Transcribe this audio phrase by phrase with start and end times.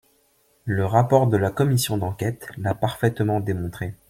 [0.65, 3.93] Le rapport de la commission d’enquête l’a parfaitement démontré.